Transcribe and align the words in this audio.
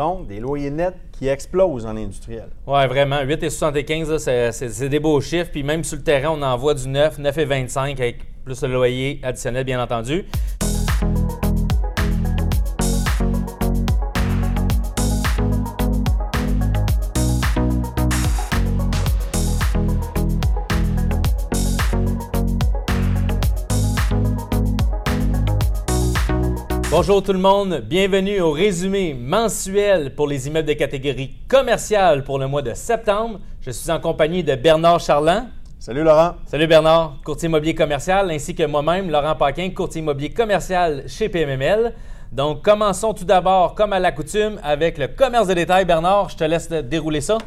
Donc, 0.00 0.28
des 0.28 0.40
loyers 0.40 0.70
nets 0.70 0.96
qui 1.12 1.28
explosent 1.28 1.84
en 1.84 1.94
industriel. 1.94 2.48
Oui, 2.66 2.86
vraiment. 2.86 3.16
8,75, 3.16 4.50
c'est 4.50 4.88
des 4.88 4.98
beaux 4.98 5.20
chiffres. 5.20 5.50
Puis 5.52 5.62
même 5.62 5.84
sur 5.84 5.98
le 5.98 6.02
terrain, 6.02 6.30
on 6.30 6.40
envoie 6.40 6.72
du 6.72 6.88
9, 6.88 7.18
9,25 7.18 8.00
avec 8.00 8.20
plus 8.42 8.62
le 8.62 8.72
loyer 8.72 9.20
additionnel, 9.22 9.64
bien 9.64 9.82
entendu. 9.82 10.24
Bonjour 26.90 27.22
tout 27.22 27.32
le 27.32 27.38
monde, 27.38 27.84
bienvenue 27.86 28.40
au 28.40 28.50
résumé 28.50 29.14
mensuel 29.14 30.12
pour 30.16 30.26
les 30.26 30.48
immeubles 30.48 30.66
de 30.66 30.72
catégorie 30.72 31.36
commerciale 31.46 32.24
pour 32.24 32.36
le 32.36 32.48
mois 32.48 32.62
de 32.62 32.74
septembre. 32.74 33.38
Je 33.60 33.70
suis 33.70 33.92
en 33.92 34.00
compagnie 34.00 34.42
de 34.42 34.56
Bernard 34.56 34.98
Charland. 34.98 35.44
Salut 35.78 36.02
Laurent. 36.02 36.34
Salut 36.46 36.66
Bernard, 36.66 37.18
courtier 37.24 37.48
immobilier 37.48 37.76
commercial, 37.76 38.28
ainsi 38.32 38.56
que 38.56 38.66
moi-même, 38.66 39.08
Laurent 39.08 39.36
Paquin, 39.36 39.70
courtier 39.70 40.00
immobilier 40.00 40.30
commercial 40.30 41.04
chez 41.06 41.28
PMML. 41.28 41.94
Donc 42.32 42.62
commençons 42.62 43.14
tout 43.14 43.24
d'abord, 43.24 43.76
comme 43.76 43.92
à 43.92 44.00
l'accoutume, 44.00 44.58
avec 44.64 44.98
le 44.98 45.06
commerce 45.06 45.46
de 45.46 45.54
détail. 45.54 45.84
Bernard, 45.84 46.30
je 46.30 46.38
te 46.38 46.44
laisse 46.44 46.68
dérouler 46.68 47.20
ça. 47.20 47.38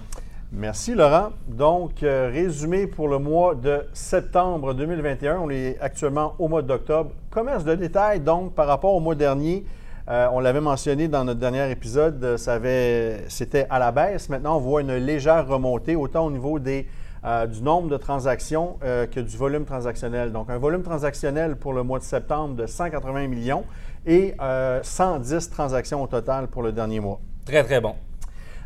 Merci 0.55 0.93
Laurent. 0.93 1.29
Donc, 1.47 2.03
euh, 2.03 2.29
résumé 2.31 2.85
pour 2.85 3.07
le 3.07 3.17
mois 3.17 3.55
de 3.55 3.87
septembre 3.91 4.75
2021. 4.75 5.39
On 5.39 5.49
est 5.49 5.79
actuellement 5.81 6.35
au 6.37 6.47
mois 6.47 6.61
d'octobre. 6.61 7.09
Commerce 7.31 7.63
de 7.63 7.73
détail, 7.73 8.19
donc, 8.19 8.53
par 8.53 8.67
rapport 8.67 8.93
au 8.93 8.99
mois 8.99 9.15
dernier, 9.15 9.65
euh, 10.09 10.27
on 10.31 10.39
l'avait 10.39 10.61
mentionné 10.61 11.07
dans 11.07 11.23
notre 11.23 11.39
dernier 11.39 11.71
épisode, 11.71 12.23
euh, 12.23 13.17
c'était 13.29 13.65
à 13.67 13.79
la 13.79 13.91
baisse. 13.91 14.29
Maintenant, 14.29 14.57
on 14.57 14.59
voit 14.59 14.81
une 14.81 14.93
légère 14.93 15.47
remontée, 15.47 15.95
autant 15.95 16.27
au 16.27 16.31
niveau 16.31 16.59
du 16.59 16.85
nombre 17.63 17.89
de 17.89 17.97
transactions 17.97 18.77
que 18.81 19.19
du 19.21 19.35
volume 19.35 19.65
transactionnel. 19.65 20.31
Donc, 20.31 20.51
un 20.51 20.59
volume 20.59 20.83
transactionnel 20.83 21.55
pour 21.55 21.73
le 21.73 21.81
mois 21.81 21.97
de 21.97 22.03
septembre 22.03 22.53
de 22.53 22.67
180 22.67 23.27
millions 23.27 23.63
et 24.05 24.35
110 24.83 25.49
transactions 25.49 26.03
au 26.03 26.07
total 26.07 26.47
pour 26.47 26.61
le 26.61 26.71
dernier 26.71 26.99
mois. 26.99 27.19
Très, 27.45 27.63
très 27.63 27.81
bon. 27.81 27.95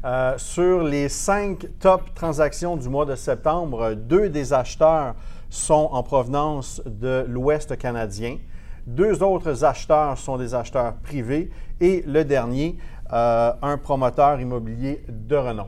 Euh, 0.06 0.38
sur 0.38 0.84
les 0.84 1.09
cinq 1.09 1.66
top 1.80 2.14
transactions 2.14 2.78
du 2.78 2.88
mois 2.88 3.06
de 3.06 3.16
septembre, 3.16 3.94
deux 3.95 4.30
des 4.30 4.54
acheteurs 4.54 5.16
sont 5.50 5.89
en 5.92 6.04
provenance 6.04 6.81
de 6.86 7.26
l'Ouest 7.28 7.78
canadien. 7.78 8.38
Deux 8.86 9.23
autres 9.23 9.66
acheteurs 9.66 10.17
sont 10.17 10.38
des 10.38 10.54
acheteurs 10.54 10.95
privés 10.98 11.50
et 11.81 12.04
le 12.06 12.23
dernier, 12.23 12.78
euh, 13.12 13.52
un 13.62 13.78
promoteur 13.78 14.39
immobilier 14.39 15.04
de 15.09 15.36
renom. 15.36 15.67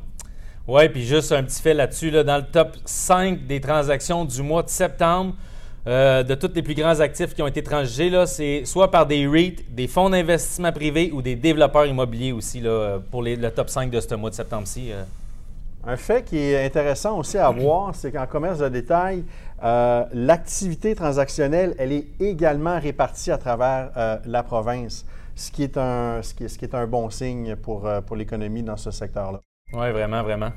Oui, 0.67 0.87
puis 0.89 1.03
juste 1.03 1.31
un 1.31 1.43
petit 1.43 1.61
fait 1.61 1.73
là-dessus, 1.73 2.11
dans 2.11 2.37
le 2.37 2.43
top 2.43 2.77
5 2.85 3.47
des 3.47 3.59
transactions 3.59 4.23
du 4.25 4.43
mois 4.43 4.61
de 4.61 4.69
septembre, 4.69 5.33
euh, 5.87 6.23
de 6.23 6.35
tous 6.35 6.51
les 6.53 6.61
plus 6.61 6.75
grands 6.75 6.99
actifs 6.99 7.33
qui 7.33 7.41
ont 7.41 7.47
été 7.47 7.63
transgés, 7.63 8.11
c'est 8.25 8.65
soit 8.65 8.91
par 8.91 9.05
des 9.05 9.25
REIT, 9.27 9.65
des 9.69 9.87
fonds 9.87 10.09
d'investissement 10.09 10.71
privés 10.71 11.09
ou 11.13 11.21
des 11.21 11.35
développeurs 11.35 11.85
immobiliers 11.85 12.33
aussi 12.33 12.59
là, 12.59 12.99
pour 13.09 13.23
le 13.23 13.49
top 13.49 13.69
5 13.69 13.89
de 13.89 13.99
ce 13.99 14.15
mois 14.15 14.29
de 14.29 14.35
septembre-ci. 14.35 14.91
Euh. 14.91 15.03
Un 15.87 15.95
fait 15.95 16.25
qui 16.25 16.37
est 16.37 16.65
intéressant 16.65 17.17
aussi 17.17 17.37
à 17.37 17.49
voir, 17.49 17.95
c'est 17.95 18.11
qu'en 18.11 18.27
commerce 18.27 18.59
de 18.59 18.67
détail, 18.67 19.23
euh, 19.63 20.03
l'activité 20.13 20.93
transactionnelle, 20.93 21.73
elle 21.79 21.93
est 21.93 22.07
également 22.19 22.77
répartie 22.77 23.31
à 23.31 23.37
travers 23.37 24.19
la 24.25 24.43
province, 24.43 25.05
ce 25.35 25.49
qui 25.49 25.63
est 25.63 25.77
un, 25.77 26.21
ce 26.21 26.33
qui 26.33 26.43
est, 26.43 26.47
ce 26.49 26.59
qui 26.59 26.65
est 26.65 26.75
un 26.75 26.85
bon 26.85 27.09
signe 27.09 27.55
pour, 27.55 27.89
pour 28.05 28.17
l'économie 28.17 28.61
dans 28.61 28.75
ce 28.75 28.91
secteur-là. 28.91 29.39
Oui, 29.71 29.91
vraiment, 29.91 30.21
vraiment. 30.21 30.51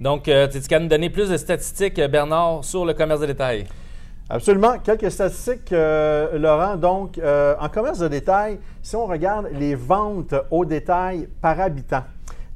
Donc, 0.00 0.22
tu 0.22 0.60
qu'à 0.60 0.78
nous 0.78 0.88
donner 0.88 1.10
plus 1.10 1.30
de 1.30 1.36
statistiques, 1.36 2.00
Bernard, 2.00 2.64
sur 2.64 2.84
le 2.84 2.94
commerce 2.94 3.20
de 3.20 3.26
détail? 3.26 3.66
Absolument. 4.28 4.78
Quelques 4.78 5.10
statistiques, 5.10 5.72
euh, 5.72 6.38
Laurent. 6.38 6.76
Donc, 6.76 7.18
euh, 7.18 7.54
en 7.60 7.68
commerce 7.68 7.98
de 7.98 8.08
détail, 8.08 8.58
si 8.82 8.96
on 8.96 9.06
regarde 9.06 9.48
les 9.52 9.74
ventes 9.74 10.34
au 10.50 10.64
détail 10.64 11.28
par 11.40 11.60
habitant, 11.60 12.04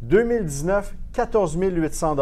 2019, 0.02 0.94
14 1.12 1.56
800 1.56 2.16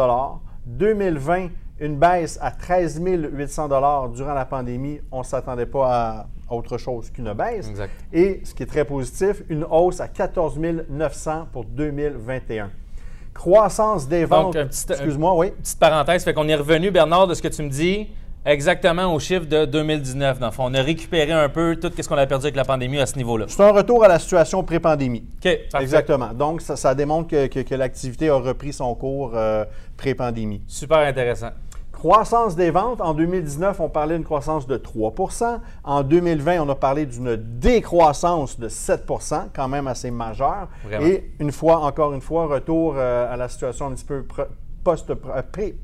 2020, 0.65 1.47
une 1.79 1.97
baisse 1.97 2.37
à 2.41 2.51
13 2.51 3.01
800 3.01 3.67
durant 4.13 4.33
la 4.33 4.45
pandémie. 4.45 4.99
On 5.11 5.19
ne 5.19 5.23
s'attendait 5.23 5.65
pas 5.65 6.27
à 6.49 6.53
autre 6.53 6.77
chose 6.77 7.09
qu'une 7.11 7.31
baisse. 7.33 7.69
Exact. 7.69 7.91
Et 8.11 8.41
ce 8.43 8.53
qui 8.53 8.63
est 8.63 8.67
très 8.67 8.85
positif, 8.85 9.43
une 9.49 9.63
hausse 9.63 10.01
à 10.01 10.07
14 10.07 10.59
900 10.89 11.47
pour 11.53 11.63
2021 11.65 12.69
croissance 13.37 14.07
des 14.07 14.25
ventes. 14.25 14.55
Excuse-moi, 14.55 15.35
oui. 15.35 15.51
Petite 15.51 15.79
parenthèse, 15.79 16.23
fait 16.23 16.33
qu'on 16.33 16.47
est 16.47 16.55
revenu, 16.55 16.89
Bernard, 16.89 17.27
de 17.27 17.35
ce 17.35 17.41
que 17.41 17.47
tu 17.47 17.61
me 17.61 17.69
dis. 17.69 18.07
Exactement 18.47 19.13
au 19.13 19.19
chiffre 19.19 19.45
de 19.45 19.65
2019. 19.65 20.39
Dans 20.39 20.45
le 20.45 20.51
fond, 20.53 20.63
on 20.67 20.73
a 20.73 20.81
récupéré 20.81 21.33
un 21.33 21.49
peu 21.49 21.75
tout 21.75 21.91
ce 21.99 22.07
qu'on 22.07 22.15
a 22.15 22.25
perdu 22.25 22.45
avec 22.45 22.55
la 22.55 22.63
pandémie 22.63 22.97
à 22.97 23.05
ce 23.05 23.17
niveau-là. 23.17 23.43
C'est 23.49 23.61
un 23.61 23.71
retour 23.71 24.05
à 24.05 24.07
la 24.07 24.19
situation 24.19 24.63
pré-pandémie. 24.63 25.25
OK, 25.43 25.59
Exactement. 25.81 26.33
Donc, 26.33 26.61
ça, 26.61 26.95
démontre 26.95 27.27
que, 27.27 27.75
l'activité 27.75 28.29
a 28.29 28.35
repris 28.35 28.71
son 28.71 28.95
cours 28.95 29.33
euh, 29.35 29.65
pré-pandémie. 29.97 30.61
Super 30.65 30.99
intéressant. 30.99 31.49
Croissance 31.91 32.55
des 32.55 32.71
ventes, 32.71 33.01
en 33.01 33.13
2019, 33.13 33.81
on 33.81 33.89
parlait 33.89 34.15
d'une 34.15 34.23
croissance 34.23 34.65
de 34.65 34.77
3% 34.77 35.59
En 35.83 36.03
2020, 36.03 36.61
on 36.61 36.69
a 36.69 36.75
parlé 36.75 37.05
d'une 37.05 37.35
décroissance 37.35 38.57
de 38.57 38.69
7% 38.69 39.47
quand 39.53 39.67
même 39.67 39.87
assez 39.87 40.09
majeure. 40.09 40.69
Et 41.01 41.31
une 41.41 41.51
fois, 41.51 41.79
encore 41.79 42.13
une 42.13 42.21
fois, 42.21 42.45
retour 42.45 42.93
euh, 42.95 43.29
à 43.29 43.35
la 43.35 43.49
situation 43.49 43.87
un 43.87 43.91
petit 43.91 44.05
peu 44.05 44.23
euh, 44.87 45.41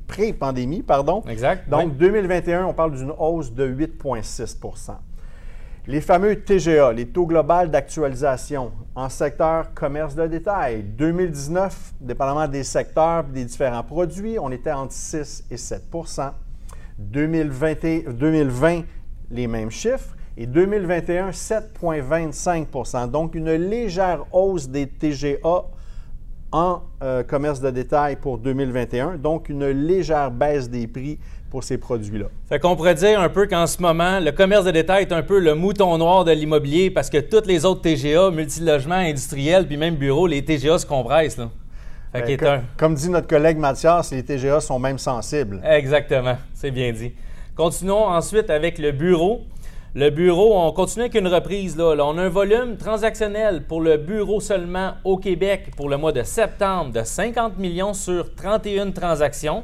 pré-pandémie, 0.07 0.83
pardon. 0.83 1.23
Exact. 1.27 1.69
Donc, 1.69 1.97
2021, 1.97 2.65
on 2.65 2.73
parle 2.73 2.95
d'une 2.95 3.13
hausse 3.17 3.51
de 3.51 3.67
8,6% 3.67 4.93
les 5.85 5.99
fameux 5.99 6.37
TGA, 6.37 6.93
les 6.93 7.07
taux 7.07 7.25
global 7.25 7.69
d'actualisation 7.69 8.71
en 8.95 9.09
secteur 9.09 9.73
commerce 9.73 10.15
de 10.15 10.27
détail. 10.27 10.83
2019, 10.83 11.95
dépendamment 11.99 12.47
des 12.47 12.63
secteurs 12.63 13.25
et 13.29 13.33
des 13.33 13.45
différents 13.45 13.83
produits, 13.83 14.39
on 14.39 14.51
était 14.51 14.71
entre 14.71 14.93
6 14.93 15.45
et 15.51 15.57
7 15.57 15.83
2020, 16.97 18.11
2020 18.11 18.83
les 19.31 19.47
mêmes 19.47 19.71
chiffres. 19.71 20.15
Et 20.37 20.47
2021, 20.47 21.29
7,25% 21.29 23.09
Donc, 23.09 23.35
une 23.35 23.51
légère 23.51 24.25
hausse 24.31 24.67
des 24.67 24.87
TGA 24.87 25.65
en 26.53 26.83
euh, 27.01 27.23
commerce 27.23 27.59
de 27.59 27.71
détail 27.71 28.15
pour 28.15 28.37
2021, 28.37 29.17
donc 29.17 29.49
une 29.49 29.65
légère 29.67 30.31
baisse 30.31 30.69
des 30.69 30.87
prix 30.87 31.19
pour 31.49 31.63
ces 31.63 31.77
produits-là. 31.77 32.27
Fait 32.47 32.59
qu'on 32.59 32.75
pourrait 32.75 32.95
dire 32.95 33.19
un 33.19 33.29
peu 33.29 33.47
qu'en 33.47 33.67
ce 33.67 33.81
moment, 33.81 34.19
le 34.19 34.31
commerce 34.31 34.63
de 34.63 34.71
détail 34.71 35.03
est 35.03 35.11
un 35.11 35.23
peu 35.23 35.39
le 35.39 35.55
mouton 35.55 35.97
noir 35.97 36.23
de 36.23 36.31
l'immobilier 36.31 36.91
parce 36.91 37.09
que 37.09 37.17
toutes 37.17 37.47
les 37.47 37.65
autres 37.65 37.81
TGA, 37.81 38.31
multilogements, 38.31 38.95
industriels, 38.95 39.67
puis 39.67 39.77
même 39.77 39.95
bureaux, 39.95 40.27
les 40.27 40.45
TGA 40.45 40.77
se 40.77 40.85
compressent. 40.85 41.37
Là. 41.37 41.49
Fait 42.11 42.37
ben, 42.37 42.63
comme, 42.77 42.93
dit 42.93 43.09
notre 43.09 43.27
collègue 43.27 43.57
Mathias, 43.57 44.11
les 44.11 44.23
TGA 44.23 44.59
sont 44.59 44.77
même 44.77 44.99
sensibles. 44.99 45.59
Exactement, 45.65 46.37
c'est 46.53 46.69
bien 46.69 46.91
dit. 46.91 47.11
Continuons 47.55 48.05
ensuite 48.05 48.51
avec 48.51 48.77
le 48.77 48.91
bureau. 48.91 49.41
Le 49.95 50.09
bureau, 50.09 50.57
on 50.57 50.71
continue 50.71 51.03
avec 51.03 51.13
une 51.13 51.27
reprise. 51.27 51.77
Là. 51.77 51.93
on 51.99 52.17
a 52.17 52.23
un 52.23 52.29
volume 52.29 52.77
transactionnel 52.77 53.61
pour 53.61 53.79
le 53.79 53.97
bureau 53.97 54.39
seulement 54.39 54.93
au 55.03 55.17
Québec 55.17 55.69
pour 55.77 55.87
le 55.87 55.97
mois 55.97 56.11
de 56.11 56.23
septembre 56.23 56.91
de 56.91 57.03
50 57.03 57.59
millions 57.59 57.93
sur 57.93 58.33
31 58.33 58.89
transactions, 58.89 59.63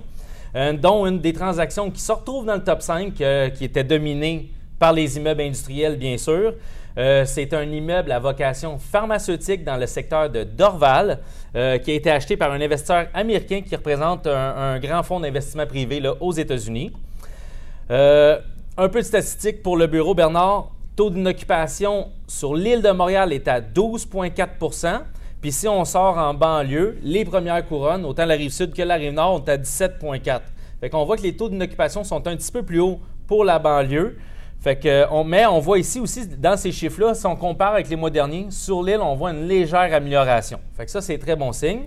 euh, 0.56 0.74
dont 0.74 1.08
une 1.08 1.20
des 1.20 1.34
transactions 1.34 1.90
qui 1.90 2.00
se 2.00 2.12
retrouve 2.12 2.46
dans 2.46 2.54
le 2.54 2.64
top 2.64 2.84
5, 2.84 3.20
euh, 3.20 3.50
qui 3.50 3.66
était 3.66 3.84
dominée 3.84 4.52
par 4.78 4.94
les 4.94 5.18
immeubles 5.18 5.42
industriels, 5.42 5.98
bien 5.98 6.16
sûr. 6.20 6.54
Euh, 7.00 7.26
c'est 7.26 7.52
un 7.56 7.64
immeuble 7.64 8.12
à 8.12 8.20
vocation 8.20 8.78
pharmaceutique 8.78 9.64
dans 9.64 9.78
le 9.78 9.88
secteur 9.88 10.30
de 10.30 10.44
Dorval, 10.44 11.22
qui 11.54 11.58
a 11.58 11.94
été 11.96 12.12
acheté 12.12 12.38
par 12.38 12.52
un 12.52 12.62
investisseur 12.62 13.08
américain 13.16 13.62
qui 13.68 13.76
représente 13.76 14.28
un, 14.28 14.78
grand 14.78 15.02
fonds 15.02 15.20
d'investissement 15.20 15.66
privé 15.66 16.00
là, 16.00 16.14
aux 16.20 16.34
États-Unis. 16.34 16.92
Un 18.78 18.90
peu 18.90 19.00
de 19.00 19.06
statistiques 19.06 19.62
pour 19.62 19.78
le 19.78 19.88
bureau, 19.88 20.14
Bernard. 20.14 20.70
Taux 20.96 21.10
d'inoccupation 21.10 22.10
sur 22.28 22.56
l'île 22.56 22.82
de 22.82 22.92
Montréal 22.92 23.32
est 23.32 23.48
à 23.48 23.62
12,4% 23.62 25.02
Puis 25.42 25.52
si 25.52 25.68
on 25.68 25.86
sort 25.86 26.18
en 26.18 26.34
banlieue, 26.34 26.98
les 27.02 27.24
premières 27.24 27.66
couronnes, 27.66 28.06
autant 28.06 28.26
la 28.26 28.36
rive 28.36 28.52
sud 28.52 28.74
que 28.74 28.82
la 28.82 28.96
rive 28.96 29.14
nord, 29.14 29.38
sont 29.38 29.50
à 29.50 29.58
17,4% 29.58 30.42
Fait 30.80 30.90
qu'on 30.90 31.06
voit 31.06 31.18
que 31.18 31.24
les 31.24 31.36
taux 31.36 31.50
d'inoccupation 31.50 32.04
sont 32.04 32.28
un 32.28 32.36
petit 32.36 32.52
peu 32.52 32.64
plus 32.64 32.80
hauts 32.80 33.00
pour 33.28 33.46
la 33.46 33.60
banlieue. 33.60 34.18
Fait 34.60 34.78
que, 34.78 35.06
on, 35.10 35.24
mais 35.24 35.46
on 35.46 35.60
voit 35.60 35.80
ici 35.80 36.02
aussi, 36.02 36.28
dans 36.28 36.58
ces 36.58 36.74
chiffres-là, 36.74 37.14
si 37.14 37.26
on 37.26 37.38
compare 37.38 37.74
avec 37.74 37.90
les 37.90 37.96
mois 37.96 38.10
derniers, 38.10 38.48
sur 38.50 38.84
l'île, 38.84 39.00
on 39.02 39.16
voit 39.16 39.32
une 39.32 39.48
légère 39.48 39.94
amélioration. 39.94 40.60
Fait 40.76 40.86
que 40.86 40.92
ça, 40.92 41.02
c'est 41.02 41.18
très 41.18 41.38
bon 41.38 41.54
signe. 41.54 41.84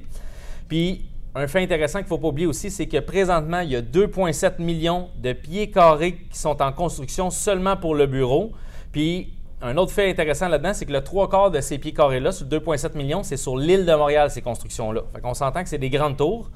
Puis, 0.69 1.05
un 1.35 1.47
fait 1.47 1.63
intéressant 1.63 1.99
qu'il 2.01 2.07
ne 2.07 2.09
faut 2.09 2.19
pas 2.19 2.29
oublier 2.29 2.47
aussi, 2.47 2.71
c'est 2.71 2.87
que 2.87 2.99
présentement, 2.99 3.61
il 3.61 3.71
y 3.71 3.77
a 3.77 3.81
2,7 3.81 4.61
millions 4.61 5.09
de 5.17 5.33
pieds 5.33 5.71
carrés 5.71 6.19
qui 6.31 6.39
sont 6.39 6.61
en 6.61 6.73
construction 6.73 7.31
seulement 7.31 7.77
pour 7.77 7.95
le 7.95 8.07
bureau. 8.07 8.53
Puis, 8.93 9.33
un 9.63 9.77
autre 9.79 9.93
fait 9.93 10.11
intéressant 10.11 10.49
là-dedans, 10.49 10.75
c'est 10.75 10.85
que 10.85 10.93
le 10.93 11.03
trois 11.03 11.31
quarts 11.31 11.51
de 11.51 11.61
ces 11.61 11.79
pieds 11.79 11.95
carrés-là, 11.95 12.33
sur 12.33 12.47
2,7 12.47 12.97
millions, 12.97 13.23
c'est 13.23 13.39
sur 13.39 13.57
l'île 13.57 13.87
de 13.87 13.95
Montréal, 13.95 14.31
ces 14.31 14.43
constructions-là. 14.43 15.03
Fait 15.15 15.21
qu'on 15.21 15.35
s'entend 15.35 15.63
que 15.63 15.69
c'est 15.69 15.79
des 15.79 15.89
grandes 15.89 16.19
tours. 16.19 16.51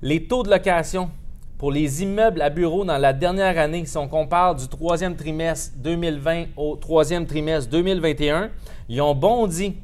Les 0.00 0.24
taux 0.24 0.42
de 0.42 0.50
location 0.50 1.10
pour 1.58 1.70
les 1.70 2.02
immeubles 2.02 2.42
à 2.42 2.50
bureaux 2.50 2.84
dans 2.84 2.98
la 2.98 3.12
dernière 3.12 3.56
année, 3.56 3.86
si 3.86 3.96
on 3.96 4.08
compare 4.08 4.56
du 4.56 4.66
troisième 4.66 5.14
trimestre 5.14 5.74
2020 5.76 6.46
au 6.56 6.74
troisième 6.74 7.24
trimestre 7.24 7.70
2021, 7.70 8.50
ils 8.88 9.00
ont 9.00 9.14
bondi. 9.14 9.76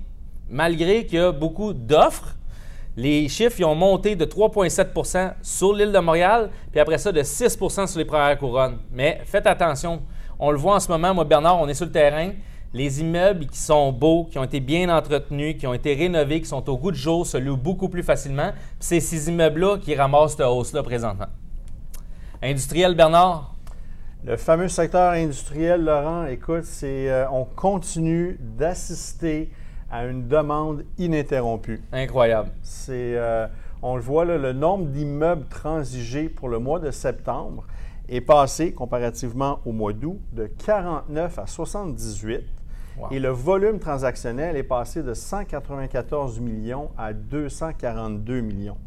Malgré 0.51 1.07
qu'il 1.07 1.19
y 1.19 1.23
a 1.23 1.31
beaucoup 1.31 1.75
d'offres, 1.75 2.38
les 2.99 3.29
chiffres 3.29 3.61
ils 3.61 3.65
ont 3.65 3.77
monté 3.77 4.17
de 4.17 4.25
3,7% 4.25 5.35
sur 5.41 5.73
l'île 5.73 5.93
de 5.93 5.99
Montréal, 6.01 6.51
puis 6.73 6.81
après 6.81 6.99
ça 6.99 7.13
de 7.13 7.21
6% 7.23 7.87
sur 7.87 7.99
les 7.99 8.05
premières 8.05 8.37
couronnes. 8.37 8.79
Mais 8.91 9.21
faites 9.25 9.47
attention, 9.47 10.03
on 10.37 10.51
le 10.51 10.59
voit 10.59 10.75
en 10.75 10.81
ce 10.81 10.91
moment, 10.91 11.15
moi 11.15 11.25
Bernard, 11.25 11.61
on 11.61 11.69
est 11.69 11.75
sur 11.75 11.87
le 11.87 11.93
terrain. 11.93 12.33
Les 12.75 13.01
immeubles 13.01 13.47
qui 13.47 13.59
sont 13.59 13.93
beaux, 13.93 14.25
qui 14.25 14.37
ont 14.37 14.43
été 14.43 14.59
bien 14.59 14.95
entretenus, 14.95 15.57
qui 15.57 15.67
ont 15.69 15.75
été 15.75 15.95
rénovés, 15.95 16.41
qui 16.41 16.49
sont 16.49 16.69
au 16.69 16.77
goût 16.77 16.91
de 16.91 16.97
jour, 16.97 17.25
se 17.25 17.37
louent 17.37 17.57
beaucoup 17.57 17.89
plus 17.89 18.03
facilement. 18.03 18.51
C'est 18.81 18.99
ces 18.99 19.29
immeubles-là 19.29 19.79
qui 19.79 19.95
ramassent 19.95 20.33
cette 20.33 20.47
hausse-là 20.47 20.83
présentement. 20.83 21.29
Industriel, 22.43 22.97
Bernard? 22.97 23.55
Le 24.25 24.37
fameux 24.37 24.69
secteur 24.69 25.13
industriel, 25.13 25.85
Laurent, 25.85 26.27
écoute, 26.27 26.65
c'est, 26.65 27.09
euh, 27.09 27.31
on 27.31 27.45
continue 27.45 28.39
d'assister 28.41 29.51
à 29.91 30.07
une 30.07 30.29
demande 30.29 30.85
ininterrompue. 30.99 31.81
Incroyable. 31.93 32.51
C'est, 32.63 33.17
euh, 33.17 33.47
on 33.83 33.97
le 33.97 34.03
voit, 34.03 34.25
là, 34.25 34.39
le 34.39 34.53
nombre 34.53 34.87
d'immeubles 34.87 35.47
transigés 35.49 36.29
pour 36.29 36.49
le 36.49 36.59
mois 36.59 36.79
de 36.79 36.91
septembre 36.91 37.65
est 38.09 38.21
passé, 38.21 38.73
comparativement 38.73 39.61
au 39.65 39.73
mois 39.73 39.93
d'août, 39.93 40.21
de 40.33 40.47
49 40.47 41.39
à 41.39 41.47
78. 41.47 42.45
Wow. 42.97 43.09
Et 43.13 43.21
le 43.21 43.29
volume 43.29 43.79
transactionnel 43.79 44.57
est 44.57 44.63
passé 44.63 45.03
de 45.03 45.15
194 45.15 46.41
millions 46.41 46.91
à 46.99 47.13
242 47.13 48.41
millions. 48.41 48.79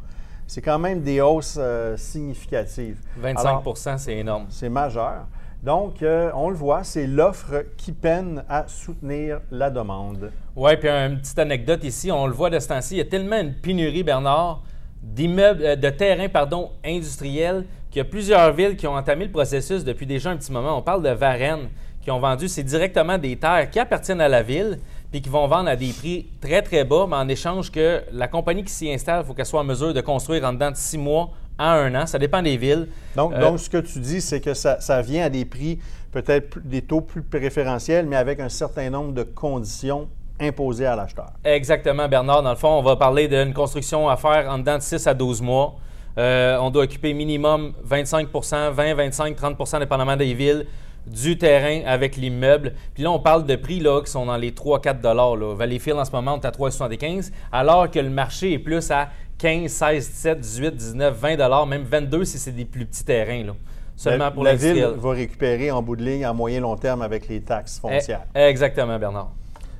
C'est 0.47 0.61
quand 0.61 0.79
même 0.79 1.01
des 1.01 1.21
hausses 1.21 1.57
euh, 1.57 1.95
significatives. 1.95 2.99
25 3.17 3.47
Alors, 3.47 3.77
c'est 3.77 4.17
énorme. 4.17 4.47
c'est 4.49 4.67
majeur. 4.67 5.27
Donc, 5.63 6.01
euh, 6.01 6.31
on 6.33 6.49
le 6.49 6.55
voit, 6.55 6.83
c'est 6.83 7.05
l'offre 7.05 7.65
qui 7.77 7.91
peine 7.91 8.43
à 8.49 8.67
soutenir 8.67 9.41
la 9.51 9.69
demande. 9.69 10.31
Oui, 10.55 10.75
puis 10.77 10.89
une 10.89 11.19
petite 11.19 11.37
anecdote 11.37 11.83
ici, 11.83 12.11
on 12.11 12.25
le 12.25 12.33
voit 12.33 12.49
de 12.49 12.57
ce 12.57 12.67
temps-ci, 12.67 12.95
il 12.95 12.97
y 12.97 13.01
a 13.01 13.05
tellement 13.05 13.39
une 13.39 13.53
pénurie, 13.53 14.01
Bernard, 14.01 14.63
d'immeubles, 15.03 15.63
euh, 15.63 15.75
de 15.75 15.89
terrains 15.91 16.29
pardon, 16.29 16.71
industriels, 16.83 17.65
qu'il 17.91 17.99
y 17.99 18.01
a 18.01 18.05
plusieurs 18.05 18.51
villes 18.53 18.75
qui 18.75 18.87
ont 18.87 18.95
entamé 18.95 19.25
le 19.25 19.31
processus 19.31 19.83
depuis 19.83 20.07
déjà 20.07 20.31
un 20.31 20.37
petit 20.37 20.51
moment. 20.51 20.75
On 20.77 20.81
parle 20.81 21.03
de 21.03 21.09
Varennes, 21.09 21.69
qui 22.01 22.09
ont 22.09 22.19
vendu, 22.19 22.47
c'est 22.47 22.63
directement 22.63 23.19
des 23.19 23.35
terres 23.35 23.69
qui 23.69 23.79
appartiennent 23.79 24.21
à 24.21 24.29
la 24.29 24.41
ville, 24.41 24.79
puis 25.11 25.21
qui 25.21 25.29
vont 25.29 25.45
vendre 25.47 25.69
à 25.69 25.75
des 25.75 25.91
prix 25.93 26.27
très, 26.41 26.63
très 26.63 26.83
bas, 26.85 27.05
mais 27.07 27.17
en 27.17 27.27
échange 27.27 27.69
que 27.69 28.01
la 28.11 28.27
compagnie 28.27 28.63
qui 28.63 28.71
s'y 28.71 28.91
installe, 28.91 29.21
il 29.23 29.27
faut 29.27 29.35
qu'elle 29.35 29.45
soit 29.45 29.61
en 29.61 29.65
mesure 29.65 29.93
de 29.93 30.01
construire 30.01 30.43
en 30.43 30.53
dedans 30.53 30.71
de 30.71 30.75
six 30.75 30.97
mois 30.97 31.29
à 31.61 31.73
un 31.73 31.93
an. 31.95 32.05
Ça 32.05 32.17
dépend 32.19 32.41
des 32.41 32.57
villes. 32.57 32.87
Donc, 33.15 33.33
Euh, 33.33 33.39
donc 33.39 33.59
ce 33.59 33.69
que 33.69 33.77
tu 33.77 33.99
dis, 33.99 34.21
c'est 34.21 34.41
que 34.41 34.53
ça, 34.53 34.79
ça 34.81 35.01
vient 35.01 35.25
à 35.25 35.29
des 35.29 35.45
prix, 35.45 35.79
peut-être 36.11 36.59
des 36.63 36.81
taux 36.81 37.01
plus 37.01 37.21
préférentiels, 37.21 38.05
mais 38.07 38.15
avec 38.15 38.39
un 38.39 38.49
certain 38.49 38.89
nombre 38.89 39.13
de 39.13 39.23
conditions 39.23 40.07
imposées 40.39 40.87
à 40.87 40.95
l'acheteur. 40.95 41.31
Exactement, 41.43 42.07
Bernard. 42.09 42.41
Dans 42.41 42.49
le 42.49 42.55
fond, 42.55 42.79
on 42.79 42.81
va 42.81 42.95
parler 42.95 43.27
d'une 43.27 43.53
construction 43.53 44.09
à 44.09 44.17
faire 44.17 44.49
en 44.49 44.57
dedans 44.57 44.77
de 44.77 44.81
6 44.81 45.05
à 45.05 45.13
12 45.13 45.41
mois. 45.41 45.75
Euh, 46.17 46.57
on 46.59 46.71
doit 46.71 46.83
occuper 46.83 47.13
minimum 47.13 47.73
25% 47.87 48.71
20, 48.71 48.93
25, 48.95 49.37
30% 49.37 49.79
dépendamment 49.79 50.17
des 50.17 50.33
villes, 50.33 50.65
du 51.07 51.37
terrain 51.37 51.81
avec 51.85 52.15
l'immeuble. 52.17 52.73
Puis 52.93 53.03
là, 53.03 53.11
on 53.11 53.19
parle 53.19 53.45
de 53.45 53.55
prix 53.55 53.79
là, 53.79 54.01
qui 54.01 54.11
sont 54.11 54.25
dans 54.25 54.37
les 54.37 54.51
3-4 54.51 55.01
là. 55.01 55.55
Valleyfield, 55.55 55.97
en 55.97 56.05
ce 56.05 56.11
moment, 56.11 56.35
on 56.35 56.39
est 56.39 56.45
à 56.45 56.51
3,75 56.51 57.31
alors 57.51 57.89
que 57.89 57.99
le 57.99 58.09
marché 58.09 58.53
est 58.53 58.59
plus 58.59 58.91
à 58.91 59.09
15, 59.41 59.71
16, 59.71 60.11
17, 60.11 60.39
18, 60.39 60.75
19, 60.75 61.17
20 61.19 61.65
même 61.65 61.83
22 61.83 62.25
si 62.25 62.37
c'est 62.37 62.51
des 62.51 62.65
plus 62.65 62.85
petits 62.85 63.03
terrains. 63.03 63.43
Là. 63.43 63.53
Seulement 63.95 64.25
la, 64.25 64.31
pour 64.31 64.43
la 64.43 64.53
ville 64.53 64.85
va 64.95 65.11
récupérer 65.11 65.71
en 65.71 65.81
bout 65.81 65.95
de 65.95 66.03
ligne 66.03 66.25
à 66.25 66.31
moyen 66.31 66.59
long 66.59 66.75
terme 66.75 67.01
avec 67.01 67.27
les 67.27 67.41
taxes 67.41 67.79
foncières. 67.79 68.27
Eh, 68.35 68.41
Exactement, 68.41 68.99
Bernard. 68.99 69.31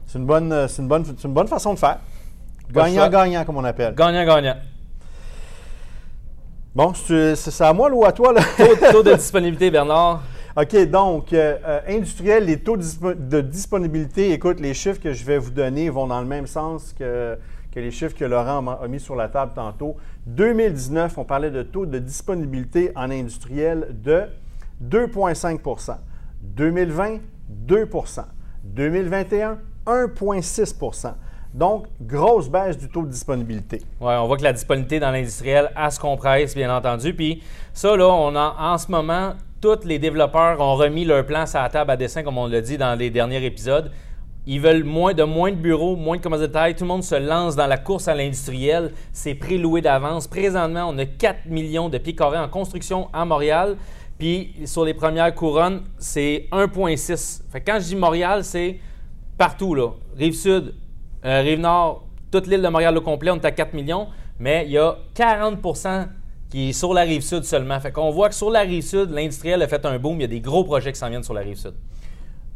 C'est 0.07 0.17
une 0.17 0.25
bonne, 0.25 0.51
euh, 0.51 0.67
c'est 0.67 0.81
une 0.81 0.87
bonne, 0.87 1.05
c'est 1.05 1.27
une 1.27 1.33
bonne 1.33 1.47
façon 1.47 1.75
de 1.75 1.79
faire. 1.79 1.99
Gagnant-gagnant, 2.71 3.45
comme 3.45 3.57
on 3.57 3.63
appelle. 3.63 3.93
Gagnant-gagnant. 3.93 4.55
Bon, 6.73 6.93
c'est 6.95 7.61
à 7.61 7.73
moi 7.73 7.91
ou 7.91 8.03
à 8.03 8.11
toi? 8.11 8.33
Là? 8.33 8.41
Taux, 8.57 8.91
taux 8.91 9.03
de 9.03 9.13
disponibilité, 9.15 9.69
Bernard. 9.69 10.23
OK, 10.57 10.75
donc, 10.89 11.33
euh, 11.33 11.57
euh, 11.65 11.79
industriel, 11.87 12.45
les 12.45 12.59
taux 12.59 12.77
de 12.77 13.41
disponibilité, 13.41 14.31
écoute, 14.31 14.59
les 14.59 14.73
chiffres 14.73 14.99
que 14.99 15.13
je 15.13 15.23
vais 15.23 15.37
vous 15.37 15.51
donner 15.51 15.89
vont 15.89 16.07
dans 16.07 16.19
le 16.19 16.27
même 16.27 16.47
sens 16.47 16.93
que, 16.97 17.37
que 17.71 17.79
les 17.79 17.91
chiffres 17.91 18.15
que 18.15 18.25
Laurent 18.25 18.65
a 18.67 18.87
mis 18.87 18.99
sur 18.99 19.15
la 19.15 19.29
table 19.29 19.53
tantôt. 19.55 19.95
2019, 20.25 21.17
on 21.17 21.23
parlait 21.23 21.51
de 21.51 21.63
taux 21.63 21.85
de 21.85 21.99
disponibilité 21.99 22.91
en 22.95 23.09
industriel 23.09 23.95
de 24.03 24.25
2,5% 24.83 25.97
2020, 26.41 27.19
2% 27.67 28.25
2021, 28.63 29.57
1,6% 29.85 31.13
Donc, 31.53 31.87
grosse 32.01 32.49
baisse 32.49 32.77
du 32.77 32.89
taux 32.89 33.03
de 33.03 33.09
disponibilité. 33.09 33.81
Oui, 33.99 34.13
on 34.13 34.27
voit 34.27 34.37
que 34.37 34.43
la 34.43 34.53
disponibilité 34.53 34.99
dans 34.99 35.11
l'industriel, 35.11 35.71
elle 35.75 35.91
se 35.91 35.99
compresse, 35.99 36.55
bien 36.55 36.75
entendu. 36.75 37.13
Puis 37.13 37.43
ça, 37.73 37.95
là, 37.95 38.07
on 38.07 38.35
a, 38.35 38.55
en 38.59 38.77
ce 38.77 38.91
moment, 38.91 39.33
tous 39.59 39.85
les 39.85 39.99
développeurs 39.99 40.59
ont 40.59 40.75
remis 40.75 41.05
leur 41.05 41.25
plan 41.25 41.45
sur 41.45 41.59
la 41.59 41.69
table 41.69 41.91
à 41.91 41.97
dessin, 41.97 42.23
comme 42.23 42.37
on 42.37 42.47
l'a 42.47 42.61
dit 42.61 42.77
dans 42.77 42.97
les 42.97 43.09
derniers 43.09 43.43
épisodes. 43.45 43.91
Ils 44.47 44.59
veulent 44.59 44.83
moins 44.83 45.13
de 45.13 45.23
moins 45.23 45.51
de 45.51 45.55
bureaux, 45.55 45.95
moins 45.95 46.17
de 46.17 46.21
commerces 46.21 46.41
de 46.41 46.47
taille. 46.47 46.75
Tout 46.75 46.83
le 46.83 46.87
monde 46.87 47.03
se 47.03 47.15
lance 47.15 47.55
dans 47.55 47.67
la 47.67 47.77
course 47.77 48.07
à 48.07 48.15
l'industriel. 48.15 48.91
C'est 49.13 49.35
préloué 49.35 49.81
d'avance. 49.81 50.27
Présentement, 50.27 50.87
on 50.89 50.97
a 50.97 51.05
4 51.05 51.45
millions 51.45 51.89
de 51.89 51.97
pieds 51.99 52.15
carrés 52.15 52.39
en 52.39 52.49
construction 52.49 53.07
à 53.13 53.23
Montréal. 53.23 53.77
Puis 54.17 54.53
sur 54.65 54.83
les 54.83 54.95
premières 54.95 55.33
couronnes, 55.35 55.81
c'est 55.99 56.47
1,6. 56.51 57.43
Fait 57.51 57.61
que 57.61 57.71
quand 57.71 57.79
je 57.79 57.85
dis 57.85 57.95
Montréal, 57.95 58.43
c'est 58.43 58.79
partout, 59.37 59.75
là. 59.75 59.89
Rive-Sud, 60.17 60.73
euh, 61.25 61.41
Rive-Nord, 61.41 62.07
toute 62.31 62.47
l'île 62.47 62.61
de 62.61 62.67
Montréal 62.67 62.97
au 62.97 63.01
complet, 63.01 63.29
on 63.31 63.35
est 63.35 63.45
à 63.45 63.51
4 63.51 63.73
millions. 63.73 64.07
Mais 64.39 64.65
il 64.65 64.71
y 64.71 64.77
a 64.79 64.97
40% 65.15 66.07
qui 66.49 66.69
est 66.69 66.73
sur 66.73 66.93
la 66.95 67.01
Rive-Sud 67.01 67.43
seulement. 67.43 67.79
Fait 67.79 67.91
qu'on 67.91 68.09
voit 68.09 68.29
que 68.29 68.35
sur 68.35 68.49
la 68.49 68.61
Rive-Sud, 68.61 69.11
l'industriel 69.11 69.61
a 69.61 69.67
fait 69.67 69.85
un 69.85 69.99
boom. 69.99 70.17
Il 70.17 70.21
y 70.21 70.25
a 70.25 70.27
des 70.27 70.41
gros 70.41 70.63
projets 70.63 70.91
qui 70.91 70.99
s'en 70.99 71.09
viennent 71.09 71.23
sur 71.23 71.35
la 71.35 71.41
Rive-Sid. 71.41 71.73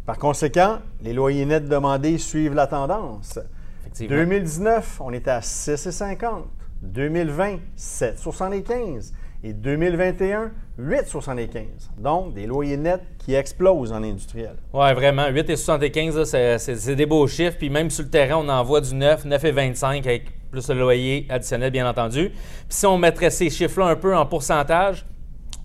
Par 0.05 0.17
conséquent, 0.19 0.79
les 1.01 1.13
loyers 1.13 1.45
nets 1.45 1.67
demandés 1.67 2.17
suivent 2.17 2.53
la 2.53 2.67
tendance. 2.67 3.39
Effectivement. 3.81 4.17
2019, 4.17 5.01
on 5.01 5.11
était 5.13 5.31
à 5.31 5.39
6,50. 5.41 6.43
2020, 6.81 7.57
7,75. 7.77 9.11
Et 9.43 9.53
2021, 9.53 10.51
8,75. 10.79 11.65
Donc, 11.97 12.33
des 12.33 12.45
loyers 12.47 12.77
nets 12.77 13.01
qui 13.19 13.33
explosent 13.35 13.91
en 13.91 14.01
industriel. 14.03 14.55
Oui, 14.73 14.93
vraiment. 14.93 15.27
8,75, 15.29 16.15
là, 16.17 16.25
c'est- 16.25 16.57
c'est 16.57 16.75
c'est 16.75 16.95
des 16.95 17.05
beaux 17.05 17.27
chiffres. 17.27 17.55
Puis 17.57 17.69
même 17.69 17.89
sur 17.89 18.03
le 18.03 18.09
terrain, 18.09 18.37
on 18.43 18.49
en 18.49 18.63
voit 18.63 18.81
du 18.81 18.93
9, 18.95 19.25
9,25 19.25 20.05
avec 20.07 20.25
plus 20.51 20.67
le 20.69 20.79
loyer 20.79 21.25
additionnel, 21.29 21.71
bien 21.71 21.87
entendu. 21.87 22.29
Puis 22.29 22.39
si 22.69 22.85
on 22.85 22.97
mettrait 22.97 23.29
ces 23.29 23.49
chiffres-là 23.49 23.87
un 23.87 23.95
peu 23.95 24.15
en 24.15 24.25
pourcentage, 24.25 25.05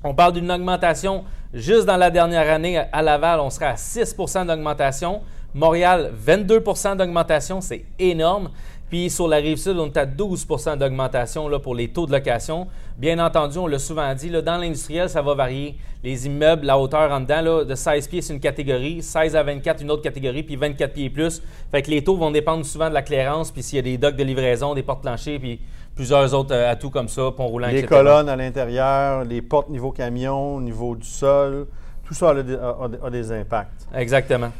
on 0.05 0.15
parle 0.15 0.35
d'une 0.35 0.51
augmentation 0.51 1.25
juste 1.53 1.87
dans 1.87 1.97
la 1.97 2.11
dernière 2.11 2.53
année 2.53 2.79
à 2.79 3.03
Laval, 3.03 3.41
on 3.41 3.51
serait 3.51 3.67
à 3.67 3.75
6% 3.75 4.47
d'augmentation. 4.47 5.21
Montréal, 5.55 6.13
22% 6.27 6.97
d'augmentation, 6.97 7.61
c'est 7.61 7.85
énorme. 7.99 8.51
Puis 8.91 9.09
sur 9.09 9.29
la 9.29 9.37
rive 9.37 9.57
sud, 9.57 9.79
on 9.79 9.87
est 9.87 9.97
à 9.97 10.05
12% 10.05 10.77
d'augmentation 10.77 11.49
pour 11.61 11.75
les 11.77 11.89
taux 11.89 12.07
de 12.07 12.13
location. 12.13 12.67
Bien 12.99 13.25
entendu, 13.25 13.57
on 13.59 13.67
l'a 13.69 13.79
souvent 13.79 14.13
dit, 14.15 14.29
là, 14.29 14.43
dans 14.43 14.57
l'industriel, 14.59 15.09
ça 15.09 15.23
va 15.23 15.35
varier. 15.35 15.77
Les 16.03 16.27
immeubles, 16.27 16.67
la 16.67 16.77
hauteur 16.79 17.11
en 17.13 17.21
dedans, 17.21 17.41
là, 17.41 17.65
de 17.65 17.75
16 17.75 18.09
pieds, 18.09 18.21
c'est 18.21 18.33
une 18.35 18.41
catégorie, 18.41 19.01
16 19.03 19.37
à 19.37 19.43
24, 19.43 19.83
une 19.83 19.91
autre 19.93 20.03
catégorie, 20.03 20.43
puis 20.43 20.57
24 20.57 20.93
pieds 20.93 21.05
et 21.05 21.11
plus. 21.11 21.41
Fait 21.71 21.83
que 21.83 21.91
les 21.91 22.03
taux 22.03 22.17
vont 22.17 22.31
dépendre 22.31 22.65
souvent 22.67 22.89
de 22.89 22.95
la 22.95 23.03
clairance, 23.03 23.51
puis 23.51 23.63
s'il 23.63 23.77
y 23.77 23.79
a 23.79 23.83
des 23.83 23.97
docks 23.97 24.17
de 24.17 24.25
livraison, 24.25 24.75
des 24.75 24.83
portes 24.83 25.03
planchers, 25.03 25.39
puis 25.39 25.61
plusieurs 25.95 26.35
autres 26.35 26.55
euh, 26.55 26.71
atouts 26.73 26.91
comme 26.91 27.09
ça, 27.09 27.31
pont 27.37 27.47
roulant, 27.47 27.69
Les 27.69 27.81
etc. 27.81 27.87
colonnes 27.89 28.29
à 28.29 28.35
l'intérieur, 28.37 29.25
les 29.25 29.41
portes 29.43 29.69
niveau 29.69 29.93
camion, 29.93 30.61
niveau 30.61 30.97
du 30.97 31.07
sol, 31.07 31.67
tout 32.05 32.15
ça 32.15 32.31
a, 32.31 32.43
des- 32.43 32.55
a- 32.55 33.07
a 33.07 33.11
des 33.11 33.31
impacts. 33.31 33.87
Exactement. 33.95 34.51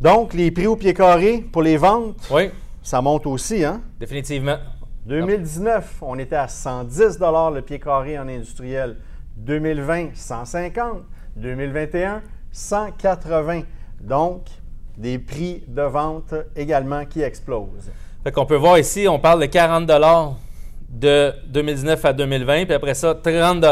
Donc, 0.00 0.34
les 0.34 0.50
prix 0.50 0.66
au 0.66 0.76
pied 0.76 0.94
carré 0.94 1.44
pour 1.50 1.62
les 1.62 1.76
ventes, 1.76 2.16
Oui, 2.30 2.50
ça 2.82 3.00
monte 3.00 3.26
aussi. 3.26 3.64
Hein? 3.64 3.82
définitivement. 3.98 4.56
2019, 5.06 5.98
on 6.02 6.18
était 6.18 6.36
à 6.36 6.48
110 6.48 7.18
le 7.20 7.60
pied 7.60 7.78
carré 7.78 8.18
en 8.18 8.28
industriel. 8.28 8.96
2020, 9.36 10.10
150. 10.14 11.02
2021, 11.36 12.22
180. 12.52 13.62
Donc, 14.00 14.42
des 14.96 15.18
prix 15.18 15.64
de 15.66 15.82
vente 15.82 16.34
également 16.54 17.04
qui 17.06 17.22
explosent. 17.22 17.90
Fait 18.22 18.30
qu'on 18.30 18.46
peut 18.46 18.56
voir 18.56 18.78
ici, 18.78 19.08
on 19.08 19.18
parle 19.18 19.40
de 19.40 19.46
40 19.46 19.90
de 20.88 21.32
2019 21.48 22.04
à 22.04 22.12
2020, 22.12 22.66
puis 22.66 22.74
après 22.74 22.94
ça, 22.94 23.14
30 23.14 23.64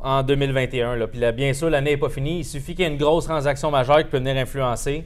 en 0.00 0.22
2021. 0.22 0.96
là. 0.96 1.06
Puis 1.08 1.18
là, 1.18 1.32
bien 1.32 1.52
sûr, 1.52 1.68
l'année 1.68 1.92
n'est 1.92 1.96
pas 1.96 2.08
finie. 2.08 2.38
Il 2.38 2.44
suffit 2.44 2.74
qu'il 2.74 2.84
y 2.84 2.88
ait 2.88 2.92
une 2.92 2.98
grosse 2.98 3.24
transaction 3.24 3.70
majeure 3.70 3.98
qui 3.98 4.04
peut 4.04 4.18
venir 4.18 4.36
influencer. 4.36 5.04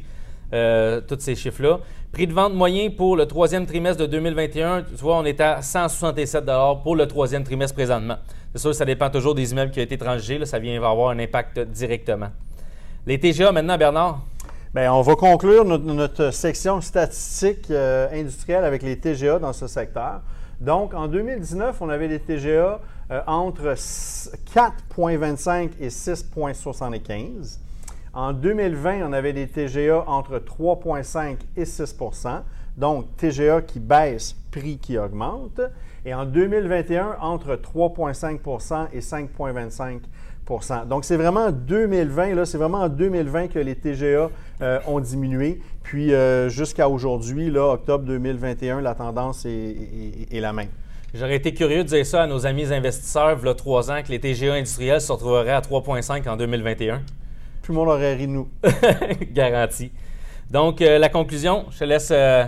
euh, 0.52 1.00
tous 1.00 1.19
ces 1.21 1.35
chiffres-là. 1.35 1.81
Prix 2.12 2.26
de 2.26 2.35
vente 2.35 2.52
moyen 2.52 2.90
pour 2.90 3.16
le 3.16 3.25
troisième 3.25 3.64
trimestre 3.64 4.02
de 4.02 4.07
2021, 4.07 4.83
tu 4.83 4.97
vois, 4.97 5.16
on 5.16 5.25
est 5.25 5.40
à 5.40 5.62
167 5.62 6.45
pour 6.83 6.95
le 6.95 7.09
troisième 7.09 7.42
trimestre 7.42 7.75
présentement. 7.75 8.16
C'est 8.52 8.61
sûr, 8.61 8.75
ça 8.75 8.85
dépend 8.85 9.09
toujours 9.09 9.35
des 9.35 9.50
immeubles 9.50 9.71
qui 9.71 9.81
ont 9.81 9.83
été 9.83 9.97
transigés. 9.97 10.45
ça 10.45 10.59
vient 10.59 10.76
avoir 10.76 11.09
un 11.09 11.19
impact 11.19 11.59
directement. 11.61 12.28
Les 13.07 13.19
TGA 13.19 13.50
maintenant, 13.50 13.78
Bernard? 13.78 14.21
Bien, 14.75 14.92
on 14.92 15.00
va 15.00 15.14
conclure 15.14 15.64
notre, 15.64 16.35
section 16.35 16.83
statistique 16.83 17.71
euh, 17.71 18.09
industrielle 18.12 18.64
avec 18.64 18.83
les 18.83 18.99
TGA 18.99 19.38
dans 19.38 19.54
ce 19.54 19.66
secteur. 19.66 20.21
Donc, 20.61 20.92
en 20.92 21.09
2019, 21.09 21.76
on 21.81 21.88
avait 21.88 22.09
des 22.09 22.21
TGA 22.21 22.78
euh, 23.11 23.21
entre 23.26 23.73
4,25 23.75 25.71
et 25.81 25.88
6,75. 25.88 27.59
En 28.14 28.33
2020, 28.33 29.09
on 29.09 29.12
avait 29.12 29.33
des 29.33 29.47
TGA 29.47 30.04
entre 30.07 30.38
3,5 30.38 31.37
et 31.57 31.64
6% 31.64 32.42
donc 32.76 33.16
TGA 33.16 33.61
qui 33.62 33.81
baisse, 33.81 34.35
prix 34.50 34.78
qui 34.78 34.97
augmente. 34.97 35.61
Et 36.07 36.14
en 36.14 36.25
2021, 36.25 37.16
entre 37.21 37.54
3,5% 37.57 38.88
et 38.92 39.00
5,25% 39.00 40.00
donc, 40.87 41.04
c'est 41.04 41.16
vraiment 41.16 41.47
en 41.47 41.52
2020, 41.52 42.35
là, 42.35 42.45
c'est 42.45 42.59
vraiment 42.59 42.81
en 42.81 42.88
2020 42.88 43.49
que 43.49 43.59
les 43.59 43.75
TGA 43.75 44.28
euh, 44.61 44.78
ont 44.87 45.00
diminué. 45.00 45.61
Puis, 45.83 46.12
euh, 46.12 46.49
jusqu'à 46.49 46.88
aujourd'hui, 46.88 47.50
là, 47.50 47.73
octobre 47.73 48.04
2021, 48.04 48.81
la 48.81 48.95
tendance 48.95 49.47
est, 49.47 50.40
la 50.40 50.52
même. 50.52 50.69
J'aurais 51.14 51.37
été 51.37 51.54
curieux 51.54 51.85
de 51.85 51.88
dire 51.88 52.07
ça 52.07 52.23
à 52.23 52.26
nos 52.26 52.47
amis 52.47 52.73
investisseurs, 52.73 53.38
il 53.40 53.47
y 53.47 53.49
a 53.49 53.54
trois 53.54 53.90
ans, 53.90 54.02
que 54.02 54.11
les 54.11 54.19
TGA 54.19 54.54
industriels 54.54 55.00
se 55.00 55.12
retrouveraient 55.12 55.52
à 55.52 55.61
3,5 55.61 56.28
en 56.28 56.37
2021. 56.37 57.00
Tout 57.62 57.71
le 57.71 57.78
monde 57.78 57.88
aurait 57.88 58.14
ri 58.14 58.26
de 58.26 58.33
nous. 58.33 58.49
Garanti. 59.33 59.92
Donc, 60.50 60.83
euh, 60.83 60.99
la 60.99 61.09
conclusion, 61.09 61.66
je 61.71 61.78
te 61.78 61.85
laisse. 61.85 62.11
Euh, 62.11 62.45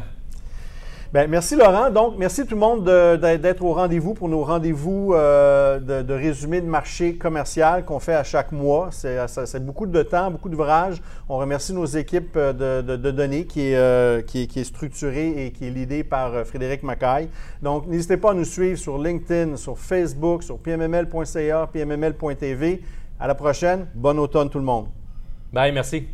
Bien, 1.13 1.29
merci 1.29 1.55
Laurent. 1.55 1.91
Donc, 1.91 2.15
merci 2.19 2.45
tout 2.45 2.57
le 2.57 2.61
monde 2.61 2.85
d'être 2.85 3.65
au 3.65 3.73
rendez-vous 3.73 4.15
pour 4.15 4.29
nos 4.29 4.43
rendez-vous 4.43 5.15
euh, 5.15 5.79
de, 5.79 6.13
résumé 6.13 6.61
de 6.61 6.67
marché 6.67 7.15
commercial 7.15 7.85
qu'on 7.85 8.01
fait 8.01 8.15
à 8.15 8.25
chaque 8.25 8.51
mois. 8.51 8.91
C'est 8.91 9.65
beaucoup 9.65 9.87
de 9.87 10.03
temps, 10.03 10.33
beaucoup 10.33 10.49
d'ouvrages. 10.49 11.01
On 11.29 11.39
remercie 11.39 11.73
nos 11.73 11.87
équipes 11.87 12.37
de, 12.37 12.97
données 12.97 13.47
qui 13.47 13.73
est, 13.73 14.27
qui, 14.27 14.43
est, 14.43 14.65
structurée 14.65 15.47
et 15.47 15.53
qui 15.53 15.69
est 15.69 15.71
l'idée 15.71 16.03
par 16.03 16.45
Frédéric 16.45 16.83
Macaille. 16.83 17.29
Donc, 17.63 17.87
n'hésitez 17.87 18.17
pas 18.17 18.33
à 18.33 18.35
nous 18.35 18.45
suivre 18.45 18.77
sur 18.77 18.99
LinkedIn, 18.99 19.57
sur 19.57 19.79
Facebook, 19.79 20.43
sur 20.43 20.59
pmml.ca, 20.59 21.69
pmml.tv. 21.73 22.83
À 23.21 23.29
la 23.29 23.37
prochaine. 23.37 23.87
Bon 23.95 24.19
automne 24.19 24.51
tout 24.51 24.59
le 24.59 24.65
monde. 24.65 24.89
Bye, 25.55 25.71
merci. 25.71 26.09